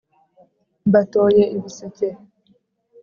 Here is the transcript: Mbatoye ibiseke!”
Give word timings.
Mbatoye 0.87 1.43
ibiseke!” 1.55 2.09